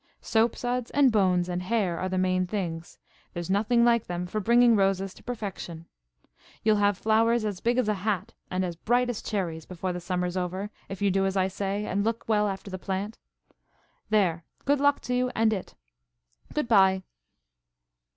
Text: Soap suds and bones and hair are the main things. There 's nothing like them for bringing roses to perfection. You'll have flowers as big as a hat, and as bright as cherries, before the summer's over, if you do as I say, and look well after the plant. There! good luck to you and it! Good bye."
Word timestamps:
Soap 0.19 0.55
suds 0.55 0.89
and 0.89 1.11
bones 1.11 1.47
and 1.47 1.61
hair 1.61 1.99
are 1.99 2.09
the 2.09 2.17
main 2.17 2.47
things. 2.47 2.97
There 3.35 3.43
's 3.43 3.51
nothing 3.51 3.85
like 3.85 4.07
them 4.07 4.25
for 4.25 4.39
bringing 4.39 4.75
roses 4.75 5.13
to 5.13 5.23
perfection. 5.23 5.85
You'll 6.63 6.77
have 6.77 6.97
flowers 6.97 7.45
as 7.45 7.59
big 7.59 7.77
as 7.77 7.87
a 7.87 7.93
hat, 8.01 8.33
and 8.49 8.65
as 8.65 8.75
bright 8.75 9.11
as 9.11 9.21
cherries, 9.21 9.67
before 9.67 9.93
the 9.93 9.99
summer's 10.01 10.35
over, 10.35 10.71
if 10.89 11.03
you 11.03 11.11
do 11.11 11.27
as 11.27 11.37
I 11.37 11.47
say, 11.49 11.85
and 11.85 12.03
look 12.03 12.27
well 12.27 12.47
after 12.47 12.71
the 12.71 12.79
plant. 12.79 13.19
There! 14.09 14.43
good 14.65 14.79
luck 14.79 15.01
to 15.01 15.13
you 15.13 15.29
and 15.35 15.53
it! 15.53 15.75
Good 16.51 16.67
bye." 16.67 17.03